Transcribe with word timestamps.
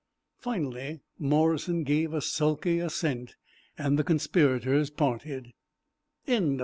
Finally 0.39 0.99
Morrison 1.19 1.83
gave 1.83 2.11
a 2.11 2.21
sulky 2.23 2.79
assent, 2.79 3.35
and 3.77 3.99
the 3.99 4.03
conspirators 4.03 4.89
parted. 4.89 5.53